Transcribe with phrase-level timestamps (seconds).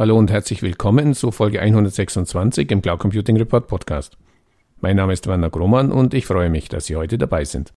[0.00, 4.16] Hallo und herzlich willkommen zu Folge 126 im Cloud Computing Report Podcast.
[4.80, 7.74] Mein Name ist Werner Grohmann und ich freue mich, dass Sie heute dabei sind.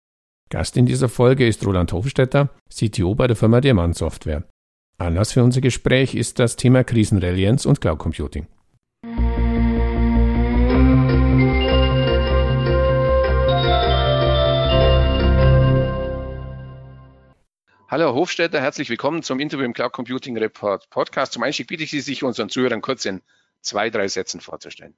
[0.50, 4.46] Gast in dieser Folge ist Roland Hofstetter, CTO bei der Firma Diamant Software.
[4.98, 8.48] Anlass für unser Gespräch ist das Thema Krisenrelienz und Cloud Computing.
[17.93, 21.33] Hallo Hofstädter, herzlich willkommen zum Interview im Cloud Computing Report Podcast.
[21.33, 23.21] Zum Einstieg bitte ich Sie, sich unseren Zuhörern kurz in
[23.61, 24.96] zwei, drei Sätzen vorzustellen.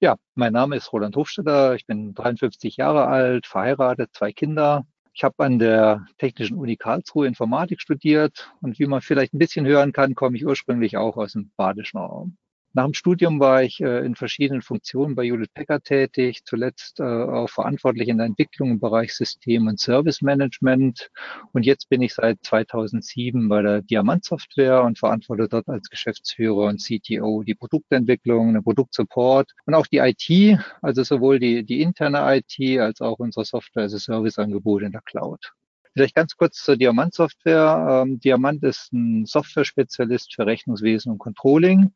[0.00, 4.86] Ja, mein Name ist Roland Hofstetter, ich bin 53 Jahre alt, verheiratet, zwei Kinder.
[5.12, 9.66] Ich habe an der Technischen Uni Karlsruhe Informatik studiert und wie man vielleicht ein bisschen
[9.66, 12.38] hören kann, komme ich ursprünglich auch aus dem badischen Raum.
[12.76, 17.04] Nach dem Studium war ich äh, in verschiedenen Funktionen bei Judith Packard tätig, zuletzt äh,
[17.04, 21.10] auch verantwortlich in der Entwicklung im Bereich System- und Service Management.
[21.54, 26.66] Und jetzt bin ich seit 2007 bei der Diamant Software und verantworte dort als Geschäftsführer
[26.66, 32.18] und CTO die Produktentwicklung, den Produktsupport und auch die IT, also sowohl die, die interne
[32.36, 35.54] IT als auch unsere Software as a Service Angebot in der Cloud.
[35.96, 38.02] Vielleicht ganz kurz zur Diamant Software.
[38.04, 41.94] Ähm, Diamant ist ein Software-Spezialist für Rechnungswesen und Controlling.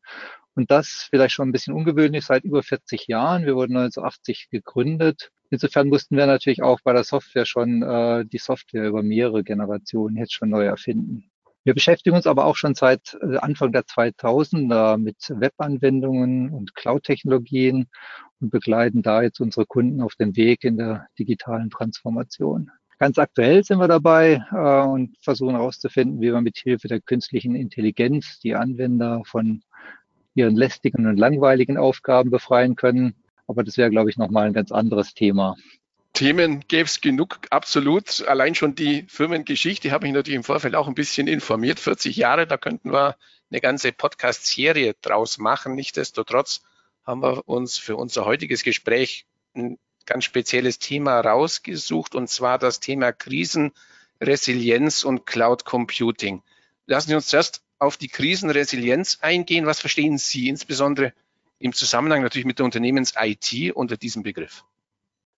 [0.55, 3.45] Und das vielleicht schon ein bisschen ungewöhnlich seit über 40 Jahren.
[3.45, 5.31] Wir wurden 1980 gegründet.
[5.51, 10.17] Insofern mussten wir natürlich auch bei der Software schon äh, die Software über mehrere Generationen
[10.17, 11.31] jetzt schon neu erfinden.
[11.65, 17.91] Wir beschäftigen uns aber auch schon seit äh, Anfang der 2000er mit Webanwendungen und Cloud-Technologien
[18.41, 22.71] und begleiten da jetzt unsere Kunden auf dem Weg in der digitalen Transformation.
[23.01, 27.55] Ganz aktuell sind wir dabei äh, und versuchen herauszufinden, wie wir mit Hilfe der künstlichen
[27.55, 29.63] Intelligenz die Anwender von
[30.35, 33.15] ihren lästigen und langweiligen Aufgaben befreien können.
[33.47, 35.57] Aber das wäre, glaube ich, nochmal ein ganz anderes Thema.
[36.13, 38.23] Themen gäbe es genug, absolut.
[38.29, 41.81] Allein schon die Firmengeschichte habe ich natürlich im Vorfeld auch ein bisschen informiert.
[41.81, 43.17] 40 Jahre, da könnten wir
[43.51, 45.75] eine ganze Podcast-Serie draus machen.
[45.75, 46.61] Nichtsdestotrotz
[47.07, 49.25] haben wir uns für unser heutiges Gespräch
[50.07, 56.43] ganz spezielles Thema rausgesucht, und zwar das Thema Krisenresilienz und Cloud Computing.
[56.87, 59.67] Lassen Sie uns zuerst auf die Krisenresilienz eingehen.
[59.67, 61.13] Was verstehen Sie insbesondere
[61.59, 64.65] im Zusammenhang natürlich mit der Unternehmens-IT unter diesem Begriff?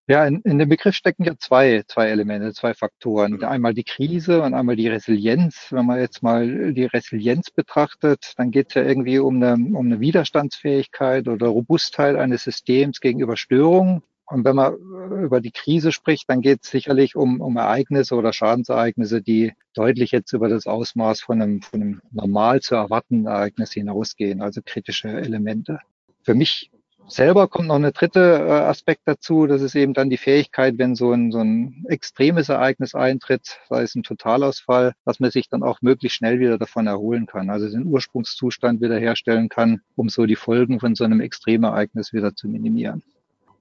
[0.09, 3.35] Ja, in, in dem Begriff stecken ja zwei, zwei Elemente, zwei Faktoren.
[3.35, 3.45] Mhm.
[3.45, 5.69] Einmal die Krise und einmal die Resilienz.
[5.71, 9.87] Wenn man jetzt mal die Resilienz betrachtet, dann geht es ja irgendwie um eine, um
[9.87, 14.03] eine Widerstandsfähigkeit oder Robustheit eines Systems gegenüber Störungen.
[14.27, 18.15] Und wenn man äh, über die Krise spricht, dann geht es sicherlich um, um Ereignisse
[18.15, 23.27] oder Schadensereignisse, die deutlich jetzt über das Ausmaß von einem, von einem normal zu erwartenden
[23.27, 25.81] Ereignis hinausgehen, also kritische Elemente.
[26.23, 26.71] Für mich
[27.09, 29.47] selber kommt noch eine dritte äh, Aspekt dazu.
[29.47, 33.83] Das ist eben dann die Fähigkeit, wenn so ein, so ein extremes Ereignis eintritt, sei
[33.83, 37.51] es ein Totalausfall, dass man sich dann auch möglichst schnell wieder davon erholen kann.
[37.51, 42.49] Also den Ursprungszustand wiederherstellen kann, um so die Folgen von so einem Extremereignis wieder zu
[42.49, 43.03] minimieren.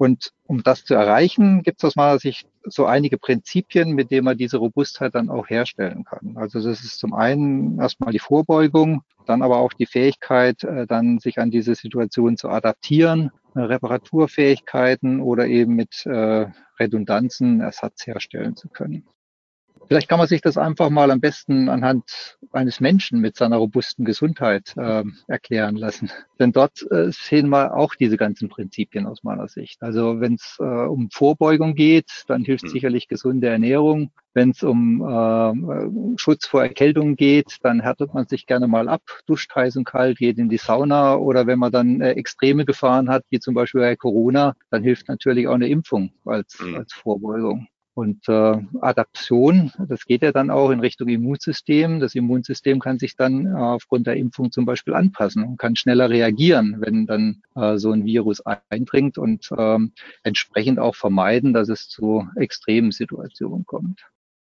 [0.02, 4.26] Und um das zu erreichen, gibt es aus meiner Sicht so einige Prinzipien, mit denen
[4.26, 6.38] man diese Robustheit dann auch herstellen kann.
[6.38, 11.20] Also das ist zum einen erstmal die Vorbeugung, dann aber auch die Fähigkeit, äh, dann
[11.20, 16.48] sich an diese Situation zu adaptieren, äh, Reparaturfähigkeiten oder eben mit äh,
[16.80, 19.06] Redundanzen Ersatz herstellen zu können.
[19.91, 24.06] Vielleicht kann man sich das einfach mal am besten anhand eines Menschen mit seiner robusten
[24.06, 26.09] Gesundheit äh, erklären lassen.
[26.40, 29.84] Denn dort äh, sehen wir auch diese ganzen Prinzipien aus meiner Sicht.
[29.84, 32.69] Also wenn es äh, um Vorbeugung geht, dann hilft mhm.
[32.69, 34.12] sicherlich gesunde Ernährung.
[34.34, 39.02] Wenn es um äh, Schutz vor Erkältung geht, dann härtet man sich gerne mal ab,
[39.25, 43.09] duscht heiß und kalt, geht in die Sauna oder wenn man dann äh, extreme Gefahren
[43.09, 46.75] hat, wie zum Beispiel bei Corona, dann hilft natürlich auch eine Impfung als, mhm.
[46.75, 47.68] als Vorbeugung.
[48.02, 52.00] Und äh, Adaption, das geht ja dann auch in Richtung Immunsystem.
[52.00, 56.10] Das Immunsystem kann sich dann äh, aufgrund der Impfung zum Beispiel anpassen und kann schneller
[56.10, 58.42] reagieren, wenn dann äh, so ein Virus
[58.72, 59.92] eindringt und ähm,
[60.24, 64.02] entsprechend auch vermeiden, dass es zu extremen Situationen kommt.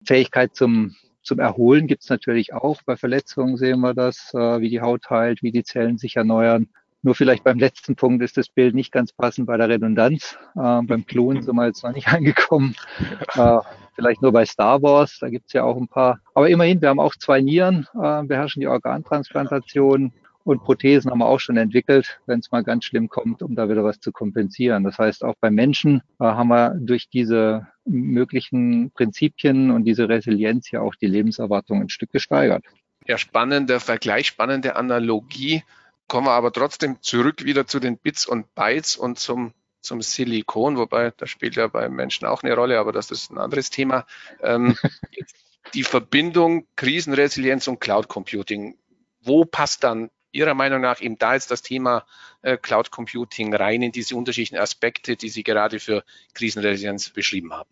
[0.02, 2.82] Fähigkeit zum zum Erholen gibt es natürlich auch.
[2.84, 6.68] Bei Verletzungen sehen wir das, äh, wie die Haut heilt, wie die Zellen sich erneuern.
[7.02, 10.38] Nur vielleicht beim letzten Punkt ist das Bild nicht ganz passend bei der Redundanz.
[10.54, 12.76] Äh, beim Klon sind wir jetzt noch nicht angekommen.
[13.34, 13.58] Äh,
[13.94, 16.20] vielleicht nur bei Star Wars, da gibt's ja auch ein paar.
[16.34, 20.12] Aber immerhin, wir haben auch zwei Nieren, äh, beherrschen die Organtransplantation
[20.44, 23.68] und Prothesen haben wir auch schon entwickelt, wenn es mal ganz schlimm kommt, um da
[23.68, 24.84] wieder was zu kompensieren.
[24.84, 30.70] Das heißt, auch beim Menschen äh, haben wir durch diese möglichen Prinzipien und diese Resilienz
[30.70, 32.64] ja auch die Lebenserwartung ein Stück gesteigert.
[33.06, 35.62] Ja, spannender Vergleich, spannende Analogie
[36.12, 40.76] kommen wir aber trotzdem zurück wieder zu den Bits und Bytes und zum, zum Silikon,
[40.76, 44.04] wobei das spielt ja beim Menschen auch eine Rolle, aber das ist ein anderes Thema.
[44.42, 44.76] Ähm,
[45.72, 48.76] die Verbindung Krisenresilienz und Cloud Computing,
[49.22, 52.04] wo passt dann Ihrer Meinung nach eben da jetzt das Thema
[52.42, 56.04] äh, Cloud Computing rein in diese unterschiedlichen Aspekte, die Sie gerade für
[56.34, 57.70] Krisenresilienz beschrieben haben?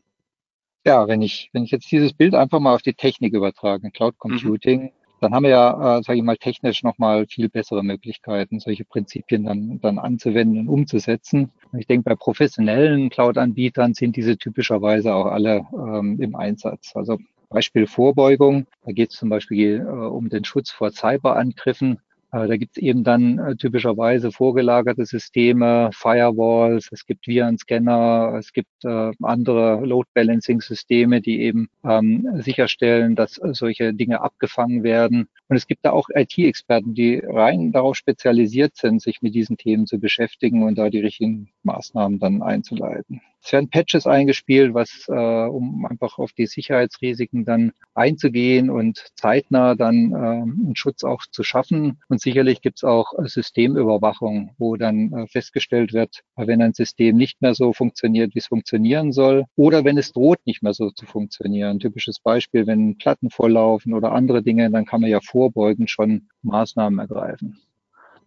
[0.86, 4.14] Ja, wenn ich, wenn ich jetzt dieses Bild einfach mal auf die Technik übertrage, Cloud
[4.14, 4.18] mhm.
[4.18, 4.99] Computing, mhm.
[5.20, 9.44] Dann haben wir ja, äh, sage ich mal, technisch nochmal viel bessere Möglichkeiten, solche Prinzipien
[9.44, 11.50] dann, dann anzuwenden und umzusetzen.
[11.76, 16.92] Ich denke, bei professionellen Cloud-Anbietern sind diese typischerweise auch alle ähm, im Einsatz.
[16.94, 17.18] Also
[17.50, 18.66] Beispiel Vorbeugung.
[18.84, 21.98] Da geht es zum Beispiel äh, um den Schutz vor Cyberangriffen.
[22.32, 28.52] Äh, da gibt es eben dann äh, typischerweise vorgelagerte Systeme, Firewalls, es gibt Virenscanner, es
[28.52, 35.28] gibt äh, andere Load Balancing Systeme, die eben ähm, sicherstellen, dass solche Dinge abgefangen werden.
[35.48, 39.86] Und es gibt da auch IT-Experten, die rein darauf spezialisiert sind, sich mit diesen Themen
[39.86, 43.20] zu beschäftigen und da die richtigen Maßnahmen dann einzuleiten.
[43.42, 49.74] Es werden Patches eingespielt, was, äh, um einfach auf die Sicherheitsrisiken dann einzugehen und zeitnah
[49.74, 52.00] dann äh, einen Schutz auch zu schaffen.
[52.08, 57.40] Und sicherlich gibt es auch Systemüberwachung, wo dann äh, festgestellt wird, wenn ein System nicht
[57.40, 61.06] mehr so funktioniert, wie es funktionieren soll, oder wenn es droht, nicht mehr so zu
[61.06, 61.80] funktionieren.
[61.80, 66.98] typisches Beispiel, wenn Platten volllaufen oder andere Dinge, dann kann man ja vorbeugend schon Maßnahmen
[66.98, 67.58] ergreifen.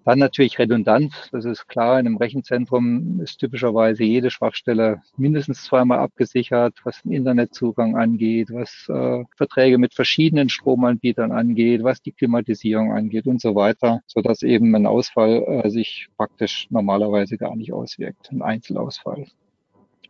[0.06, 1.30] Dann natürlich Redundanz.
[1.32, 2.00] Das ist klar.
[2.00, 8.88] In einem Rechenzentrum ist typischerweise jede Schwachstelle mindestens zweimal abgesichert, was den Internetzugang angeht, was
[8.90, 14.76] äh, Verträge mit verschiedenen Stromanbietern angeht, was die Klimatisierung angeht und so weiter, sodass eben
[14.76, 19.28] ein Ausfall äh, sich praktisch normalerweise gar nicht auswirkt, ein Einzelausfall.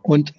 [0.02, 0.34] Und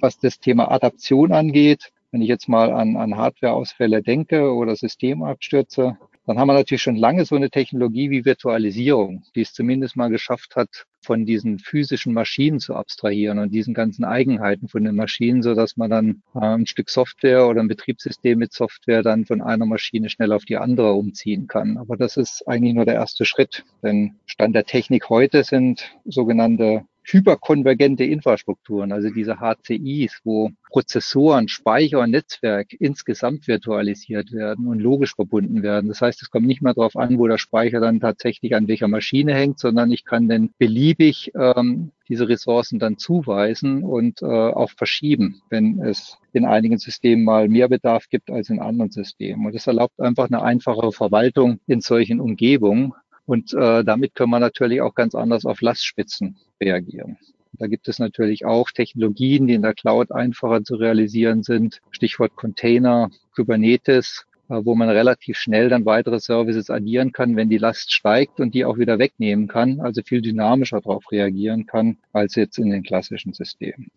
[0.00, 5.98] was das Thema Adaption angeht, wenn ich jetzt mal an, an Hardwareausfälle denke oder Systemabstürze,
[6.26, 10.10] dann haben wir natürlich schon lange so eine Technologie wie Virtualisierung, die es zumindest mal
[10.10, 15.42] geschafft hat, von diesen physischen Maschinen zu abstrahieren und diesen ganzen Eigenheiten von den Maschinen,
[15.42, 19.40] so dass man dann äh, ein Stück Software oder ein Betriebssystem mit Software dann von
[19.40, 21.78] einer Maschine schnell auf die andere umziehen kann.
[21.78, 26.84] Aber das ist eigentlich nur der erste Schritt, denn Stand der Technik heute sind sogenannte
[27.02, 35.14] hyperkonvergente Infrastrukturen, also diese HCIs, wo Prozessoren, Speicher und Netzwerk insgesamt virtualisiert werden und logisch
[35.14, 35.88] verbunden werden.
[35.88, 38.88] Das heißt, es kommt nicht mehr darauf an, wo der Speicher dann tatsächlich an welcher
[38.88, 44.70] Maschine hängt, sondern ich kann dann beliebig ähm, diese Ressourcen dann zuweisen und äh, auch
[44.70, 49.46] verschieben, wenn es in einigen Systemen mal mehr Bedarf gibt als in anderen Systemen.
[49.46, 52.92] Und das erlaubt einfach eine einfachere Verwaltung in solchen Umgebungen.
[53.26, 57.18] Und äh, damit können wir natürlich auch ganz anders auf Lastspitzen reagieren.
[57.52, 61.80] Da gibt es natürlich auch Technologien, die in der Cloud einfacher zu realisieren sind.
[61.90, 67.58] Stichwort Container, Kubernetes, äh, wo man relativ schnell dann weitere Services addieren kann, wenn die
[67.58, 72.34] Last steigt und die auch wieder wegnehmen kann, also viel dynamischer darauf reagieren kann, als
[72.34, 73.90] jetzt in den klassischen Systemen.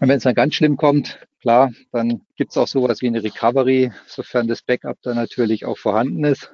[0.00, 3.22] Und wenn es dann ganz schlimm kommt, klar, dann gibt es auch sowas wie eine
[3.22, 6.50] Recovery, sofern das Backup dann natürlich auch vorhanden ist.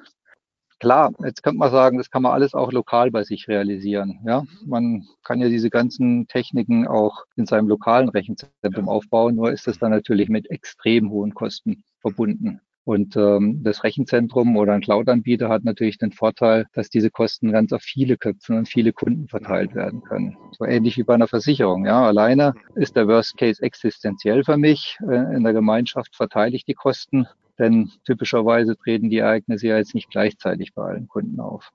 [0.83, 4.19] Klar, jetzt könnte man sagen, das kann man alles auch lokal bei sich realisieren.
[4.25, 9.65] Ja, man kann ja diese ganzen Techniken auch in seinem lokalen Rechenzentrum aufbauen, nur ist
[9.65, 12.59] das dann natürlich mit extrem hohen Kosten verbunden.
[12.83, 17.71] Und ähm, das Rechenzentrum oder ein Cloud-Anbieter hat natürlich den Vorteil, dass diese Kosten ganz
[17.71, 20.35] auf viele Köpfe und viele Kunden verteilt werden können.
[20.51, 21.85] So ähnlich wie bei einer Versicherung.
[21.85, 24.97] Ja, alleine ist der Worst Case existenziell für mich.
[25.09, 27.25] Äh, in der Gemeinschaft verteile ich die Kosten
[27.59, 31.71] denn typischerweise treten die Ereignisse ja jetzt nicht gleichzeitig bei allen Kunden auf.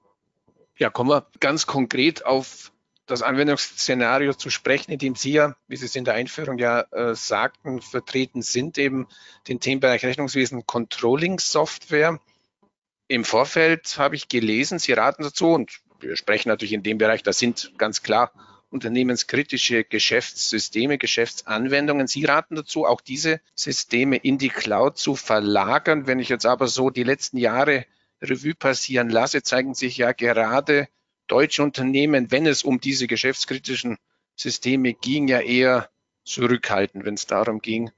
[0.76, 2.72] Ja, kommen wir ganz konkret auf
[3.06, 6.82] das Anwendungsszenario zu sprechen, in dem Sie ja, wie Sie es in der Einführung ja
[6.92, 9.06] äh, sagten, vertreten sind, eben
[9.48, 12.20] den Themenbereich Rechnungswesen Controlling Software.
[13.08, 17.22] Im Vorfeld habe ich gelesen, Sie raten dazu und wir sprechen natürlich in dem Bereich,
[17.22, 18.30] da sind ganz klar
[18.70, 22.06] unternehmenskritische Geschäftssysteme, Geschäftsanwendungen.
[22.06, 26.06] Sie raten dazu, auch diese Systeme in die Cloud zu verlagern.
[26.06, 27.86] Wenn ich jetzt aber so die letzten Jahre
[28.20, 30.88] Revue passieren lasse, zeigen sich ja gerade
[31.28, 33.98] deutsche Unternehmen, wenn es um diese geschäftskritischen
[34.34, 35.88] Systeme ging, ja eher
[36.24, 37.90] zurückhaltend, wenn es darum ging,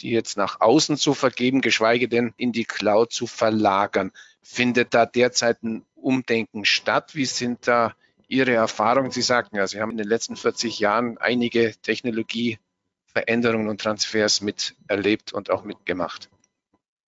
[0.00, 4.12] die jetzt nach außen zu vergeben, geschweige denn in die Cloud zu verlagern.
[4.42, 7.14] Findet da derzeit ein Umdenken statt?
[7.14, 7.94] Wie sind da
[8.28, 9.10] Ihre Erfahrung?
[9.10, 15.32] Sie sagten ja, Sie haben in den letzten 40 Jahren einige Technologieveränderungen und Transfers miterlebt
[15.32, 16.28] und auch mitgemacht.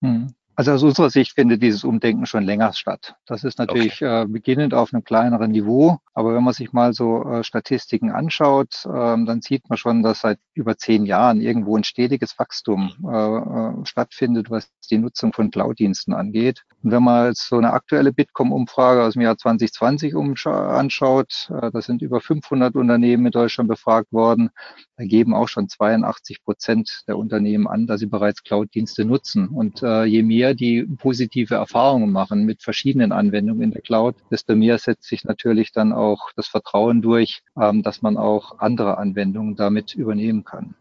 [0.01, 0.33] Hm.
[0.55, 3.15] Also aus unserer Sicht findet dieses Umdenken schon länger statt.
[3.25, 4.23] Das ist natürlich okay.
[4.23, 8.85] äh, beginnend auf einem kleineren Niveau, aber wenn man sich mal so äh, Statistiken anschaut,
[8.85, 13.37] äh, dann sieht man schon, dass seit über zehn Jahren irgendwo ein stetiges Wachstum äh,
[13.37, 16.63] äh, stattfindet, was die Nutzung von Cloud-Diensten angeht.
[16.83, 20.15] Und wenn man jetzt so eine aktuelle Bitkom-Umfrage aus dem Jahr 2020
[20.45, 24.49] anschaut, äh, da sind über 500 Unternehmen in Deutschland befragt worden,
[24.97, 29.47] da geben auch schon 82 Prozent der Unternehmen an, dass sie bereits Cloud-Dienste nutzen.
[29.47, 34.55] Und je mehr mehr die positive Erfahrungen machen mit verschiedenen Anwendungen in der Cloud, desto
[34.55, 39.55] mehr setzt sich natürlich dann auch das Vertrauen durch, ähm, dass man auch andere Anwendungen
[39.55, 40.73] damit übernehmen kann.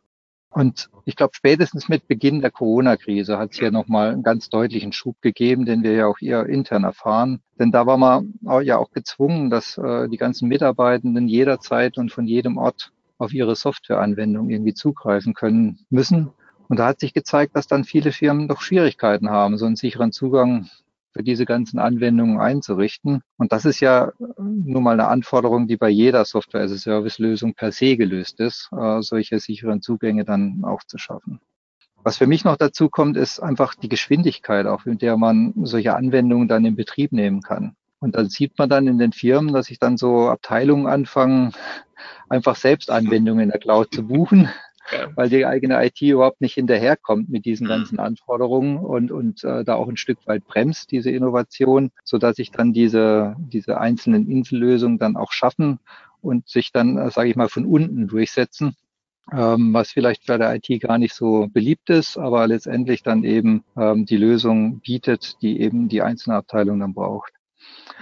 [0.53, 4.93] Und ich glaube, spätestens mit Beginn der Corona-Krise hat es hier nochmal einen ganz deutlichen
[4.93, 7.41] Schub gegeben, den wir ja auch eher intern erfahren.
[7.59, 12.27] Denn da war man ja auch gezwungen, dass äh, die ganzen Mitarbeitenden jederzeit und von
[12.27, 16.31] jedem Ort auf ihre Softwareanwendung irgendwie zugreifen können müssen.
[16.71, 20.13] Und da hat sich gezeigt, dass dann viele Firmen doch Schwierigkeiten haben, so einen sicheren
[20.13, 20.71] Zugang
[21.13, 23.23] für diese ganzen Anwendungen einzurichten.
[23.39, 28.39] Und das ist ja nun mal eine Anforderung, die bei jeder Software-as-a-Service-Lösung per se gelöst
[28.39, 31.41] ist, äh, solche sicheren Zugänge dann auch zu schaffen.
[32.05, 35.97] Was für mich noch dazu kommt, ist einfach die Geschwindigkeit, auch mit der man solche
[35.97, 37.75] Anwendungen dann in Betrieb nehmen kann.
[37.99, 41.51] Und dann sieht man dann in den Firmen, dass sich dann so Abteilungen anfangen,
[42.29, 44.49] einfach selbst Anwendungen in der Cloud zu buchen
[45.15, 47.71] weil die eigene IT überhaupt nicht hinterherkommt mit diesen mhm.
[47.71, 52.37] ganzen Anforderungen und, und äh, da auch ein Stück weit bremst, diese Innovation, so dass
[52.37, 55.79] sich dann diese, diese einzelnen Insellösungen dann auch schaffen
[56.21, 58.77] und sich dann, äh, sage ich mal, von unten durchsetzen
[59.33, 63.65] ähm, was vielleicht bei der IT gar nicht so beliebt ist, aber letztendlich dann eben
[63.77, 67.33] ähm, die Lösung bietet, die eben die einzelne Abteilung dann braucht.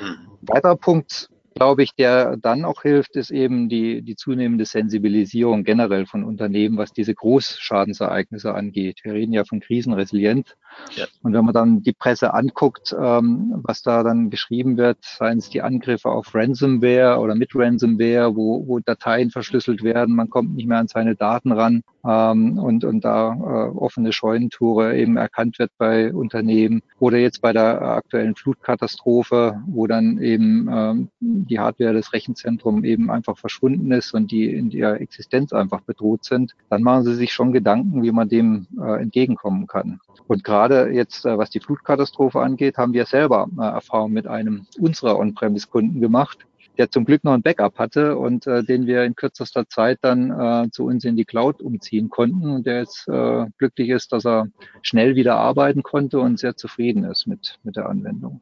[0.01, 0.17] Mhm.
[0.43, 1.29] Weiterer Punkt,
[1.59, 6.79] glaube ich, der dann auch hilft, ist eben die, die zunehmende Sensibilisierung generell von Unternehmen,
[6.79, 9.01] was diese Großschadensereignisse angeht.
[9.03, 10.57] Wir reden ja von Krisenresilient.
[10.95, 11.07] Ja.
[11.23, 15.51] Und wenn man dann die Presse anguckt, ähm, was da dann geschrieben wird, seien es
[15.51, 20.69] die Angriffe auf Ransomware oder mit Ransomware, wo, wo Dateien verschlüsselt werden, man kommt nicht
[20.69, 25.73] mehr an seine Daten ran ähm, und, und da äh, offene Scheunentore eben erkannt wird
[25.79, 26.83] bei Unternehmen.
[27.01, 31.09] Oder jetzt bei der aktuellen Flutkatastrophe, wo dann eben ähm,
[31.49, 36.25] die Hardware des Rechenzentrums eben einfach verschwunden ist und die in ihrer Existenz einfach bedroht
[36.25, 40.01] sind, dann machen sie sich schon Gedanken, wie man dem äh, entgegenkommen kann.
[40.27, 44.67] Und gerade jetzt, äh, was die Flutkatastrophe angeht, haben wir selber äh, Erfahrung mit einem
[44.79, 49.17] unserer On-Premise-Kunden gemacht, der zum Glück noch ein Backup hatte und äh, den wir in
[49.17, 53.47] kürzester Zeit dann äh, zu uns in die Cloud umziehen konnten und der jetzt äh,
[53.59, 54.49] glücklich ist, dass er
[54.83, 58.41] schnell wieder arbeiten konnte und sehr zufrieden ist mit, mit der Anwendung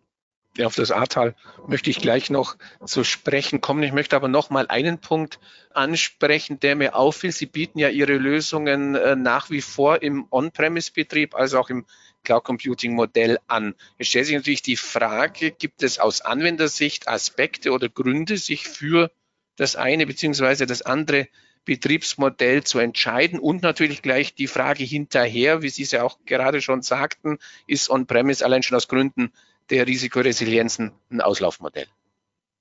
[0.64, 1.34] auf das Ahrtal
[1.66, 3.82] möchte ich gleich noch zu sprechen kommen.
[3.82, 5.38] Ich möchte aber noch mal einen Punkt
[5.74, 7.32] ansprechen, der mir auffiel.
[7.32, 11.84] Sie bieten ja Ihre Lösungen äh, nach wie vor im On-Premise-Betrieb, also auch im
[12.24, 13.74] Cloud Computing Modell an.
[13.98, 19.10] Es stellt sich natürlich die Frage, gibt es aus Anwendersicht Aspekte oder Gründe, sich für
[19.56, 21.28] das eine beziehungsweise das andere
[21.64, 26.62] Betriebsmodell zu entscheiden und natürlich gleich die Frage hinterher, wie Sie es ja auch gerade
[26.62, 29.32] schon sagten, ist On-Premise allein schon aus Gründen
[29.70, 31.86] der Risikoresilienzen ein Auslaufmodell?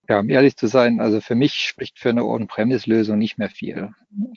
[0.08, 3.90] Ja, um ehrlich zu sein, also für mich spricht für eine On-Premise-Lösung nicht mehr viel.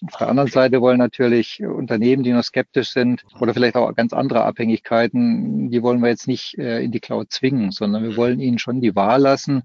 [0.06, 4.14] Auf der anderen Seite wollen natürlich Unternehmen, die noch skeptisch sind oder vielleicht auch ganz
[4.14, 8.40] andere Abhängigkeiten, die wollen wir jetzt nicht äh, in die Cloud zwingen, sondern wir wollen
[8.40, 9.64] ihnen schon die Wahl lassen,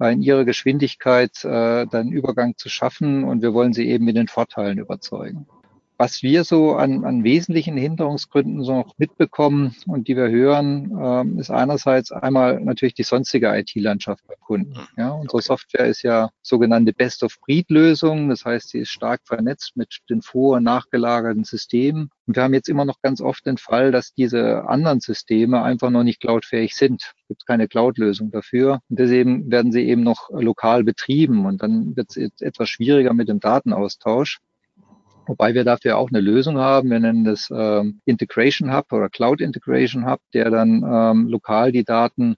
[0.00, 4.16] äh, in ihrer Geschwindigkeit äh, dann Übergang zu schaffen und wir wollen sie eben mit
[4.16, 5.46] den Vorteilen überzeugen
[5.98, 11.38] was wir so an, an wesentlichen Hinderungsgründen so noch mitbekommen und die wir hören, ähm,
[11.38, 14.72] ist einerseits einmal natürlich die sonstige IT-Landschaft bei Kunden.
[14.72, 14.86] Mhm.
[14.96, 18.28] Ja, unsere Software ist ja sogenannte Best-of-Breed-Lösung.
[18.28, 22.10] Das heißt, sie ist stark vernetzt mit den vor- und nachgelagerten Systemen.
[22.26, 25.90] Und wir haben jetzt immer noch ganz oft den Fall, dass diese anderen Systeme einfach
[25.90, 27.02] noch nicht cloudfähig sind.
[27.02, 28.80] Es gibt keine Cloud-Lösung dafür.
[28.88, 31.46] Und deswegen werden sie eben noch lokal betrieben.
[31.46, 34.40] Und dann wird es etwas schwieriger mit dem Datenaustausch.
[35.26, 36.90] Wobei wir dafür auch eine Lösung haben.
[36.90, 41.84] Wir nennen das ähm, Integration Hub oder Cloud Integration Hub, der dann ähm, lokal die
[41.84, 42.34] Daten,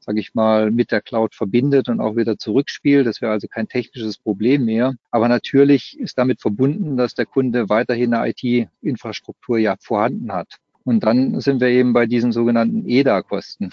[0.00, 3.06] sage ich mal, mit der Cloud verbindet und auch wieder zurückspielt.
[3.06, 4.94] Das wäre also kein technisches Problem mehr.
[5.10, 10.58] Aber natürlich ist damit verbunden, dass der Kunde weiterhin eine IT-Infrastruktur ja vorhanden hat.
[10.84, 13.70] Und dann sind wir eben bei diesen sogenannten EDA-Kosten,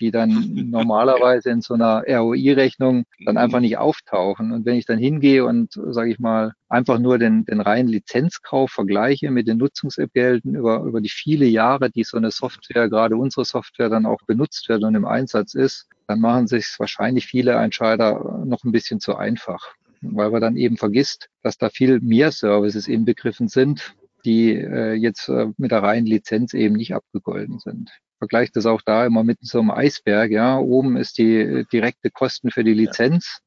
[0.00, 0.30] die dann
[0.70, 4.52] normalerweise in so einer ROI-Rechnung dann einfach nicht auftauchen.
[4.52, 8.72] Und wenn ich dann hingehe und, sage ich mal, einfach nur den, den reinen Lizenzkauf
[8.72, 13.44] vergleiche mit den Nutzungsentgelten über, über die viele Jahre, die so eine Software, gerade unsere
[13.44, 18.42] Software dann auch benutzt wird und im Einsatz ist, dann machen sich wahrscheinlich viele Entscheider
[18.44, 22.88] noch ein bisschen zu einfach weil man dann eben vergisst, dass da viel mehr Services
[22.88, 27.90] inbegriffen sind, die äh, jetzt äh, mit der reinen Lizenz eben nicht abgegolten sind.
[28.18, 30.30] Vergleicht das auch da immer mit so einem Eisberg.
[30.30, 33.40] Ja, oben ist die äh, direkte Kosten für die Lizenz.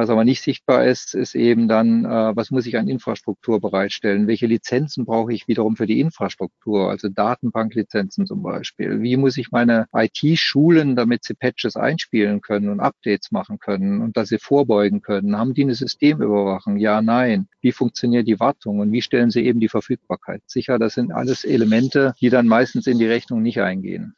[0.00, 4.28] Was aber nicht sichtbar ist, ist eben dann, äh, was muss ich an Infrastruktur bereitstellen?
[4.28, 6.88] Welche Lizenzen brauche ich wiederum für die Infrastruktur?
[6.88, 9.02] Also Datenbanklizenzen zum Beispiel.
[9.02, 14.00] Wie muss ich meine IT schulen, damit sie Patches einspielen können und Updates machen können
[14.00, 15.36] und dass sie vorbeugen können?
[15.36, 16.78] Haben die eine Systemüberwachung?
[16.78, 17.48] Ja, nein.
[17.60, 20.78] Wie funktioniert die Wartung und wie stellen sie eben die Verfügbarkeit sicher?
[20.78, 24.14] Das sind alles Elemente, die dann meistens in die Rechnung nicht eingehen.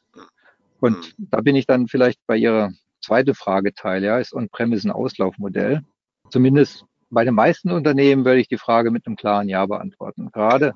[0.79, 1.27] Und mhm.
[1.29, 2.71] da bin ich dann vielleicht bei Ihrer
[3.03, 5.83] zweiten Frageteil, ja, ist On-Premise ein Auslaufmodell?
[6.31, 10.31] Zumindest bei den meisten Unternehmen würde ich die Frage mit einem klaren Ja beantworten.
[10.33, 10.73] Gerade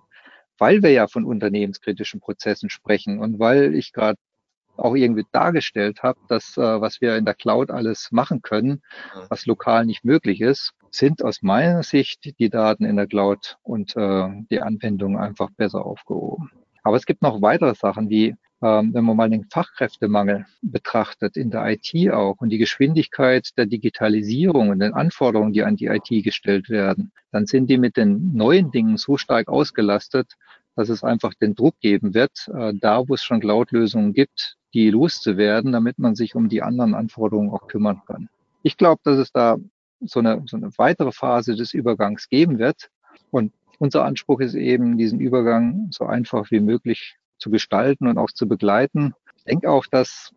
[0.59, 4.19] weil wir ja von unternehmenskritischen Prozessen sprechen und weil ich gerade
[4.77, 8.83] auch irgendwie dargestellt habe, dass äh, was wir in der Cloud alles machen können,
[9.31, 13.97] was lokal nicht möglich ist, sind aus meiner Sicht die Daten in der Cloud und
[13.97, 16.51] äh, die Anwendungen einfach besser aufgehoben.
[16.83, 21.51] Aber es gibt noch weitere Sachen, wie ähm, wenn man mal den Fachkräftemangel betrachtet, in
[21.51, 26.09] der IT auch und die Geschwindigkeit der Digitalisierung und den Anforderungen, die an die IT
[26.25, 30.37] gestellt werden, dann sind die mit den neuen Dingen so stark ausgelastet,
[30.75, 34.91] dass es einfach den Druck geben wird, äh, da wo es schon Cloud-Lösungen gibt, die
[34.91, 38.29] loszuwerden, damit man sich um die anderen Anforderungen auch kümmern kann.
[38.63, 39.57] Ich glaube, dass es da
[40.01, 42.91] so eine, so eine weitere Phase des Übergangs geben wird.
[43.31, 48.31] Und unser Anspruch ist eben, diesen Übergang so einfach wie möglich zu gestalten und auch
[48.31, 49.15] zu begleiten.
[49.37, 50.33] Ich denke auch, dass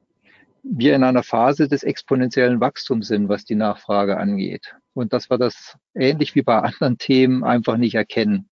[0.63, 4.75] wir in einer Phase des exponentiellen Wachstums sind, was die Nachfrage angeht.
[4.93, 8.49] Und dass wir das ähnlich wie bei anderen Themen einfach nicht erkennen.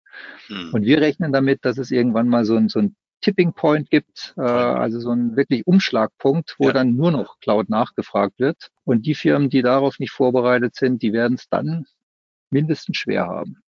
[0.46, 0.70] Hm.
[0.72, 4.34] Und wir rechnen damit, dass es irgendwann mal so ein, so ein Tipping Point gibt,
[4.36, 6.72] äh, also so ein wirklich Umschlagpunkt, wo ja.
[6.72, 8.70] dann nur noch Cloud nachgefragt wird.
[8.84, 11.86] Und die Firmen, die darauf nicht vorbereitet sind, die werden es dann
[12.50, 13.62] mindestens schwer haben.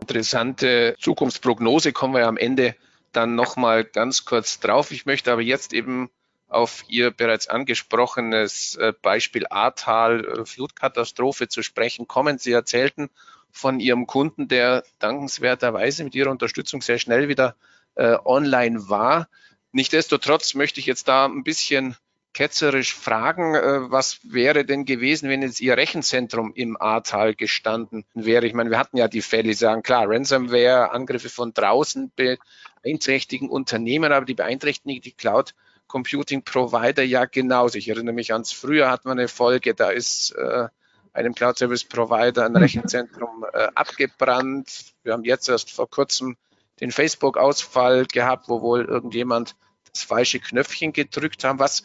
[0.00, 2.74] Interessante Zukunftsprognose kommen wir ja am Ende
[3.16, 4.90] dann nochmal ganz kurz drauf.
[4.90, 6.10] Ich möchte aber jetzt eben
[6.48, 12.38] auf Ihr bereits angesprochenes äh, Beispiel Ahrtal äh, Flutkatastrophe zu sprechen kommen.
[12.38, 13.10] Sie erzählten
[13.50, 17.56] von Ihrem Kunden, der dankenswerterweise mit Ihrer Unterstützung sehr schnell wieder
[17.94, 19.28] äh, online war.
[19.72, 21.96] Nichtsdestotrotz möchte ich jetzt da ein bisschen
[22.34, 28.46] ketzerisch fragen, äh, was wäre denn gewesen, wenn jetzt Ihr Rechenzentrum im Ahrtal gestanden wäre?
[28.46, 33.48] Ich meine, wir hatten ja die Fälle, die sagen, klar, Ransomware, Angriffe von draußen beeinträchtigen
[33.48, 35.54] Unternehmen, aber die beeinträchtigen die Cloud
[35.86, 37.78] Computing Provider ja genauso.
[37.78, 40.68] Ich erinnere mich ans früher hatten wir eine Folge, da ist äh,
[41.12, 42.58] einem Cloud Service Provider ein mhm.
[42.58, 44.92] Rechenzentrum äh, abgebrannt.
[45.02, 46.36] Wir haben jetzt erst vor kurzem
[46.80, 49.54] den Facebook-Ausfall gehabt, wo wohl irgendjemand
[49.92, 51.60] das falsche Knöpfchen gedrückt haben.
[51.60, 51.84] Was,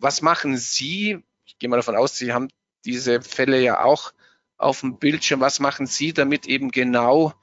[0.00, 1.22] was machen Sie?
[1.44, 2.48] Ich gehe mal davon aus, Sie haben
[2.84, 4.12] diese Fälle ja auch
[4.56, 5.40] auf dem Bildschirm.
[5.40, 7.34] Was machen Sie, damit eben genau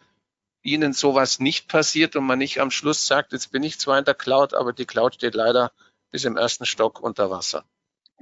[0.64, 4.06] Ihnen sowas nicht passiert und man nicht am Schluss sagt, jetzt bin ich zwar in
[4.06, 5.72] der Cloud, aber die Cloud steht leider
[6.12, 7.64] bis im ersten Stock unter Wasser?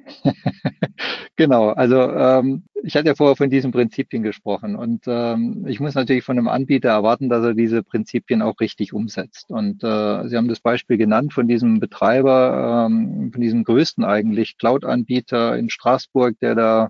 [1.35, 5.95] genau, also ähm, ich hatte ja vorher von diesen Prinzipien gesprochen und ähm, ich muss
[5.95, 9.49] natürlich von einem Anbieter erwarten, dass er diese Prinzipien auch richtig umsetzt.
[9.49, 14.57] Und äh, Sie haben das Beispiel genannt von diesem Betreiber, ähm, von diesem größten eigentlich
[14.57, 16.89] Cloud-Anbieter in Straßburg, der da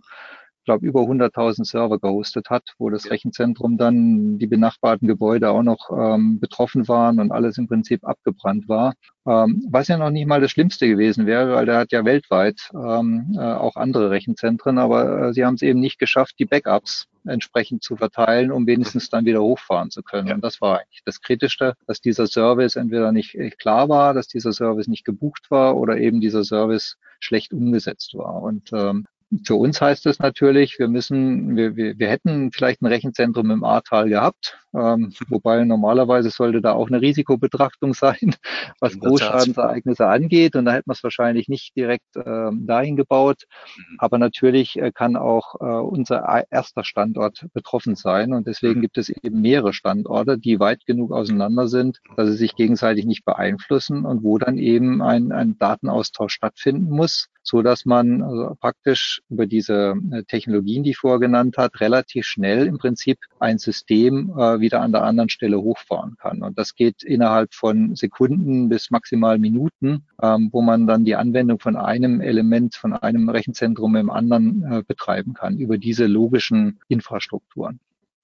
[0.66, 5.90] glaube, über 100.000 Server gehostet hat, wo das Rechenzentrum dann die benachbarten Gebäude auch noch
[5.92, 8.94] ähm, betroffen waren und alles im Prinzip abgebrannt war.
[9.28, 12.70] Ähm, was ja noch nicht mal das Schlimmste gewesen wäre, weil der hat ja weltweit
[12.74, 17.08] ähm, äh, auch andere Rechenzentren, aber äh, sie haben es eben nicht geschafft, die Backups
[17.26, 20.28] entsprechend zu verteilen, um wenigstens dann wieder hochfahren zu können.
[20.28, 20.36] Ja.
[20.36, 24.54] Und das war eigentlich das Kritischste, dass dieser Service entweder nicht klar war, dass dieser
[24.54, 28.42] Service nicht gebucht war oder eben dieser Service schlecht umgesetzt war.
[28.42, 29.06] Und ähm,
[29.44, 33.64] für uns heißt es natürlich, wir müssen, wir, wir, wir hätten vielleicht ein Rechenzentrum im
[33.64, 38.36] Ahrtal gehabt, ähm, wobei normalerweise sollte da auch eine Risikobetrachtung sein,
[38.80, 40.56] was Großschadensereignisse angeht.
[40.56, 43.44] Und da hätten wir es wahrscheinlich nicht direkt ähm, dahin gebaut.
[43.78, 43.98] Mhm.
[44.00, 48.34] Aber natürlich äh, kann auch äh, unser erster Standort betroffen sein.
[48.34, 48.82] Und deswegen mhm.
[48.82, 53.26] gibt es eben mehrere Standorte, die weit genug auseinander sind, dass sie sich gegenseitig nicht
[53.26, 59.22] beeinflussen und wo dann eben ein, ein Datenaustausch stattfinden muss so dass man also praktisch
[59.30, 64.34] über diese äh, Technologien, die ich vorher genannt hat, relativ schnell im Prinzip ein System
[64.36, 66.42] äh, wieder an der anderen Stelle hochfahren kann.
[66.42, 71.60] Und das geht innerhalb von Sekunden bis maximal Minuten, ähm, wo man dann die Anwendung
[71.60, 77.80] von einem Element, von einem Rechenzentrum im anderen äh, betreiben kann, über diese logischen Infrastrukturen.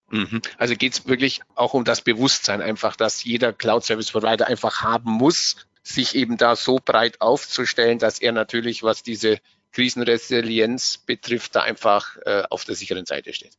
[0.09, 0.41] Mhm.
[0.57, 4.81] Also geht es wirklich auch um das Bewusstsein einfach, dass jeder Cloud Service Provider einfach
[4.81, 9.39] haben muss, sich eben da so breit aufzustellen, dass er natürlich, was diese
[9.71, 13.57] Krisenresilienz betrifft, da einfach äh, auf der sicheren Seite steht.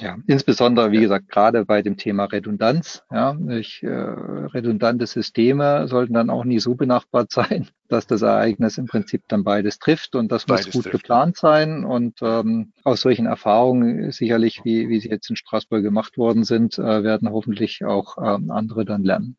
[0.00, 3.02] Ja, insbesondere, wie gesagt, gerade bei dem Thema Redundanz.
[3.10, 8.78] Ja, ich, äh, redundante Systeme sollten dann auch nie so benachbart sein, dass das Ereignis
[8.78, 11.02] im Prinzip dann beides trifft und das muss beides gut trifft.
[11.02, 11.84] geplant sein.
[11.84, 16.78] Und ähm, aus solchen Erfahrungen sicherlich, wie, wie sie jetzt in Straßburg gemacht worden sind,
[16.78, 19.36] äh, werden hoffentlich auch ähm, andere dann lernen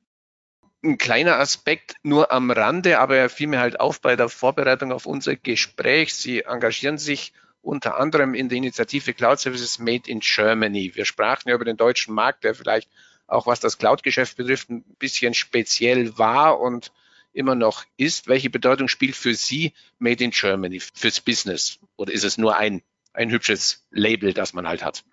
[0.81, 4.91] ein kleiner Aspekt nur am Rande, aber er fiel mir halt auf bei der Vorbereitung
[4.91, 6.13] auf unser Gespräch.
[6.13, 7.33] Sie engagieren sich
[7.69, 10.91] unter anderem in der Initiative Cloud Services Made in Germany.
[10.95, 12.89] Wir sprachen ja über den deutschen Markt, der vielleicht
[13.27, 16.91] auch was das Cloud-Geschäft betrifft, ein bisschen speziell war und
[17.31, 18.27] immer noch ist.
[18.27, 21.79] Welche Bedeutung spielt für Sie Made in Germany fürs Business?
[21.95, 22.81] Oder ist es nur ein,
[23.13, 25.03] ein hübsches Label, das man halt hat?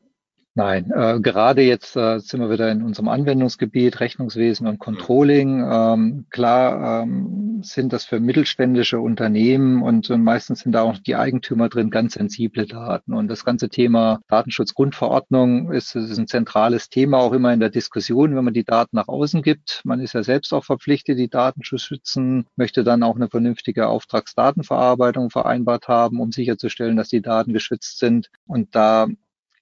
[0.59, 5.63] Nein, äh, gerade jetzt äh, sind wir wieder in unserem Anwendungsgebiet, Rechnungswesen und Controlling.
[5.71, 11.15] Ähm, klar ähm, sind das für mittelständische Unternehmen und, und, meistens sind da auch die
[11.15, 13.13] Eigentümer drin ganz sensible Daten.
[13.13, 18.35] Und das ganze Thema Datenschutzgrundverordnung ist, ist ein zentrales Thema auch immer in der Diskussion,
[18.35, 19.83] wenn man die Daten nach außen gibt.
[19.85, 23.89] Man ist ja selbst auch verpflichtet, die Daten zu schützen, möchte dann auch eine vernünftige
[23.89, 28.31] Auftragsdatenverarbeitung vereinbart haben, um sicherzustellen, dass die Daten geschützt sind.
[28.47, 29.07] Und da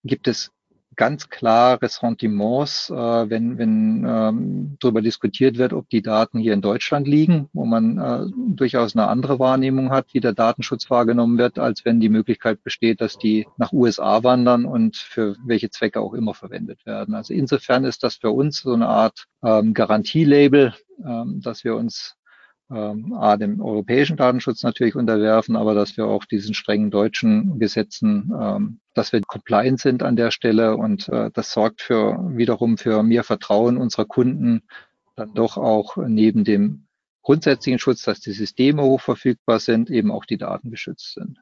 [0.04, 0.52] gibt es
[0.96, 6.60] ganz klar Ressentiments, äh, wenn, wenn ähm, darüber diskutiert wird, ob die Daten hier in
[6.60, 11.58] Deutschland liegen, wo man äh, durchaus eine andere Wahrnehmung hat, wie der Datenschutz wahrgenommen wird,
[11.58, 16.14] als wenn die Möglichkeit besteht, dass die nach USA wandern und für welche Zwecke auch
[16.14, 17.14] immer verwendet werden.
[17.14, 22.16] Also insofern ist das für uns so eine Art ähm, Garantielabel, ähm, dass wir uns
[22.70, 28.32] ähm, A, dem europäischen Datenschutz natürlich unterwerfen, aber dass wir auch diesen strengen deutschen Gesetzen,
[28.38, 33.02] ähm, dass wir compliant sind an der Stelle und äh, das sorgt für wiederum für
[33.02, 34.62] mehr Vertrauen unserer Kunden,
[35.16, 36.86] dann doch auch neben dem
[37.22, 41.38] grundsätzlichen Schutz, dass die Systeme hochverfügbar sind, eben auch die Daten geschützt sind.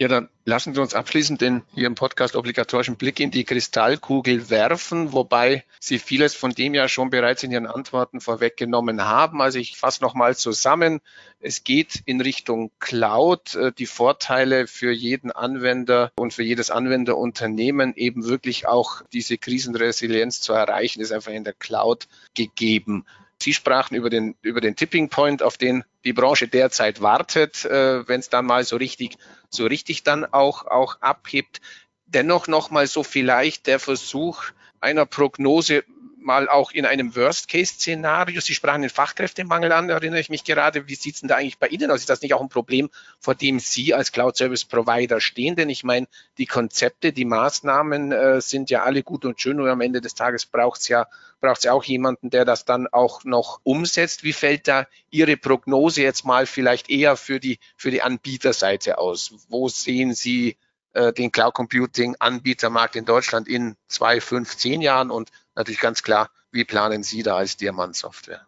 [0.00, 4.48] Ja, dann lassen Sie uns abschließend den hier im Podcast obligatorischen Blick in die Kristallkugel
[4.48, 9.42] werfen, wobei Sie vieles von dem ja schon bereits in Ihren Antworten vorweggenommen haben.
[9.42, 11.00] Also ich fasse nochmal zusammen.
[11.38, 13.54] Es geht in Richtung Cloud.
[13.56, 20.40] Äh, die Vorteile für jeden Anwender und für jedes Anwenderunternehmen eben wirklich auch diese Krisenresilienz
[20.40, 23.04] zu erreichen, ist einfach in der Cloud gegeben.
[23.42, 28.06] Sie sprachen über den, über den Tipping Point, auf den die Branche derzeit wartet, äh,
[28.08, 29.16] wenn es dann mal so richtig,
[29.48, 31.60] so richtig dann auch, auch abhebt.
[32.06, 34.44] Dennoch nochmal so vielleicht der Versuch
[34.80, 35.84] einer Prognose,
[36.20, 38.40] mal auch in einem Worst-Case-Szenario.
[38.40, 40.88] Sie sprachen den Fachkräftemangel an, erinnere ich mich gerade.
[40.88, 42.00] Wie sieht es denn da eigentlich bei Ihnen aus?
[42.00, 45.56] Ist das nicht auch ein Problem, vor dem Sie als Cloud-Service-Provider stehen?
[45.56, 46.06] Denn ich meine,
[46.38, 50.14] die Konzepte, die Maßnahmen äh, sind ja alle gut und schön und am Ende des
[50.14, 51.06] Tages braucht es ja
[51.40, 54.22] braucht es ja auch jemanden, der das dann auch noch umsetzt.
[54.22, 59.34] Wie fällt da Ihre Prognose jetzt mal vielleicht eher für die, für die Anbieterseite aus?
[59.48, 60.56] Wo sehen Sie
[60.92, 66.02] äh, den Cloud Computing Anbietermarkt in Deutschland in zwei, fünf, zehn Jahren und natürlich ganz
[66.02, 68.46] klar, wie planen Sie da als Diamant Software?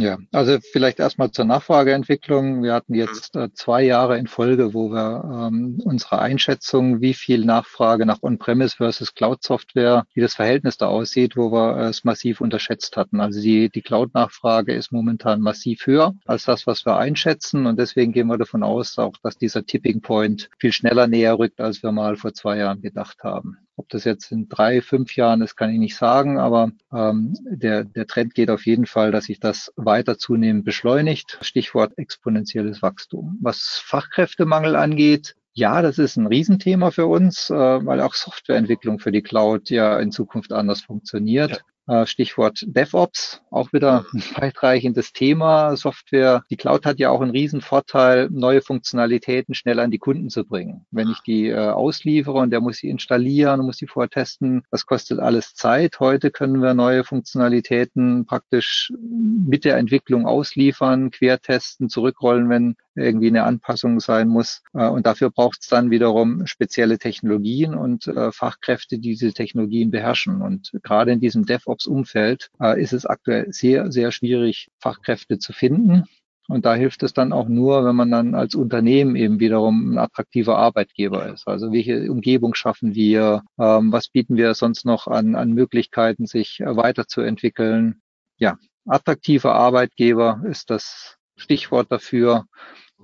[0.00, 2.62] Ja, also vielleicht erstmal zur Nachfrageentwicklung.
[2.62, 7.44] Wir hatten jetzt äh, zwei Jahre in Folge, wo wir ähm, unsere Einschätzung, wie viel
[7.44, 12.96] Nachfrage nach On-Premise versus Cloud-Software, wie das Verhältnis da aussieht, wo wir es massiv unterschätzt
[12.96, 13.20] hatten.
[13.20, 17.66] Also die, die Cloud-Nachfrage ist momentan massiv höher als das, was wir einschätzen.
[17.66, 21.60] Und deswegen gehen wir davon aus, auch, dass dieser Tipping Point viel schneller näher rückt,
[21.60, 23.58] als wir mal vor zwei Jahren gedacht haben.
[23.78, 27.84] Ob das jetzt in drei, fünf Jahren ist, kann ich nicht sagen, aber ähm, der,
[27.84, 31.38] der Trend geht auf jeden Fall, dass sich das weiter zunehmend beschleunigt.
[31.42, 33.38] Stichwort exponentielles Wachstum.
[33.40, 39.12] Was Fachkräftemangel angeht, ja, das ist ein Riesenthema für uns, äh, weil auch Softwareentwicklung für
[39.12, 41.62] die Cloud ja in Zukunft anders funktioniert.
[41.88, 45.74] Äh, Stichwort DevOps, auch wieder ein weitreichendes Thema.
[45.74, 50.28] Software, die Cloud hat ja auch einen riesen Vorteil, neue Funktionalitäten schnell an die Kunden
[50.28, 50.84] zu bringen.
[50.90, 55.18] Wenn ich die äh, ausliefere und der muss sie installieren, muss sie vortesten, das kostet
[55.18, 55.98] alles Zeit.
[55.98, 63.44] Heute können wir neue Funktionalitäten praktisch mit der Entwicklung ausliefern, quertesten, zurückrollen, wenn irgendwie eine
[63.44, 64.62] Anpassung sein muss.
[64.74, 69.90] Äh, und dafür braucht es dann wiederum spezielle Technologien und äh, Fachkräfte, die diese Technologien
[69.90, 70.42] beherrschen.
[70.42, 76.04] Und gerade in diesem DevOps-Umfeld äh, ist es aktuell sehr, sehr schwierig, Fachkräfte zu finden.
[76.48, 79.98] Und da hilft es dann auch nur, wenn man dann als Unternehmen eben wiederum ein
[79.98, 81.46] attraktiver Arbeitgeber ist.
[81.46, 83.42] Also welche Umgebung schaffen wir?
[83.58, 88.00] Ähm, was bieten wir sonst noch an, an Möglichkeiten, sich weiterzuentwickeln?
[88.38, 88.56] Ja,
[88.86, 92.46] attraktiver Arbeitgeber ist das Stichwort dafür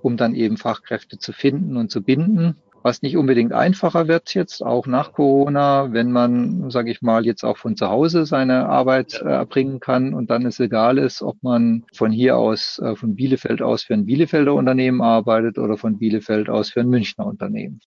[0.05, 2.57] um dann eben Fachkräfte zu finden und zu binden.
[2.83, 7.43] Was nicht unbedingt einfacher wird jetzt, auch nach Corona, wenn man, sage ich mal, jetzt
[7.43, 11.43] auch von zu Hause seine Arbeit äh, erbringen kann und dann es egal ist, ob
[11.43, 15.97] man von hier aus, äh, von Bielefeld aus für ein Bielefelder Unternehmen arbeitet oder von
[15.97, 17.81] Bielefeld aus für ein Münchner Unternehmen.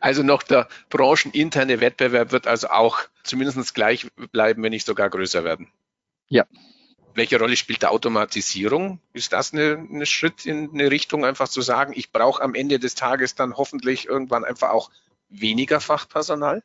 [0.00, 5.44] Also noch der brancheninterne Wettbewerb wird also auch zumindest gleich bleiben, wenn nicht sogar größer
[5.44, 5.68] werden.
[6.28, 6.44] Ja,
[7.14, 9.00] welche Rolle spielt der Automatisierung?
[9.12, 12.94] Ist das eine Schritt in eine Richtung, einfach zu sagen, ich brauche am Ende des
[12.94, 14.90] Tages dann hoffentlich irgendwann einfach auch
[15.28, 16.62] weniger Fachpersonal?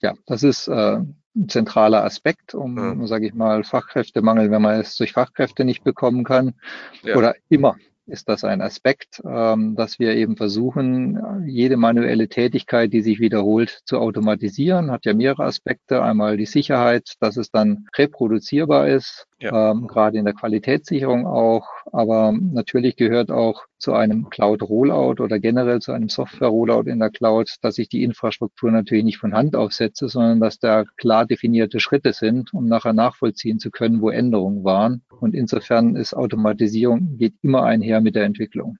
[0.00, 0.98] Ja, das ist äh,
[1.36, 3.06] ein zentraler Aspekt, um, hm.
[3.06, 6.54] sage ich mal, Fachkräftemangel, wenn man es durch Fachkräfte nicht bekommen kann,
[7.02, 7.16] ja.
[7.16, 7.76] oder immer
[8.08, 13.82] ist das ein Aspekt, ähm, dass wir eben versuchen, jede manuelle Tätigkeit, die sich wiederholt,
[13.84, 14.90] zu automatisieren.
[14.90, 16.02] Hat ja mehrere Aspekte.
[16.02, 19.70] Einmal die Sicherheit, dass es dann reproduzierbar ist, ja.
[19.70, 21.66] ähm, gerade in der Qualitätssicherung auch.
[21.92, 27.56] Aber natürlich gehört auch zu einem Cloud-Rollout oder generell zu einem Software-Rollout in der Cloud,
[27.62, 32.12] dass ich die Infrastruktur natürlich nicht von Hand aufsetze, sondern dass da klar definierte Schritte
[32.12, 35.02] sind, um nachher nachvollziehen zu können, wo Änderungen waren.
[35.20, 38.78] Und insofern ist Automatisierung geht immer einher mit der Entwicklung.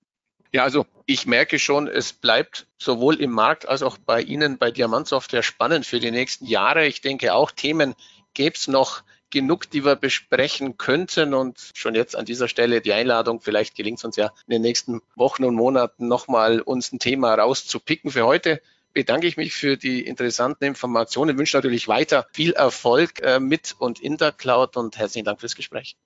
[0.52, 4.70] Ja, also ich merke schon, es bleibt sowohl im Markt als auch bei Ihnen bei
[4.70, 6.86] Diamantsoftware spannend für die nächsten Jahre.
[6.86, 7.94] Ich denke auch Themen
[8.34, 11.34] gäbe es noch genug, die wir besprechen könnten.
[11.34, 14.62] Und schon jetzt an dieser Stelle die Einladung, vielleicht gelingt es uns ja in den
[14.62, 18.10] nächsten Wochen und Monaten nochmal uns ein Thema rauszupicken.
[18.10, 18.60] Für heute
[18.92, 24.00] bedanke ich mich für die interessanten Informationen, wünsche natürlich weiter viel Erfolg äh, mit und
[24.00, 25.96] in der Cloud und herzlichen Dank fürs Gespräch.